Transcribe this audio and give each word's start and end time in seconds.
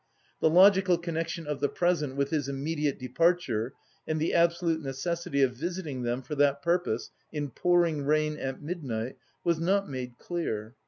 The 0.39 0.49
logical 0.49 0.97
connection 0.97 1.45
of 1.45 1.59
the 1.59 1.69
present 1.69 2.15
with 2.15 2.31
his 2.31 2.49
immediate 2.49 2.97
departure 2.97 3.73
and 4.07 4.19
the 4.19 4.33
absolute 4.33 4.81
necessity 4.81 5.43
of 5.43 5.55
visiting 5.55 6.01
them 6.01 6.23
for 6.23 6.33
that 6.33 6.63
purpose 6.63 7.11
in 7.31 7.51
pouring 7.51 8.03
rain 8.03 8.35
at 8.37 8.63
midnight 8.63 9.17
was 9.43 9.59
not 9.59 9.87
made 9.87 10.17
clear. 10.17 10.73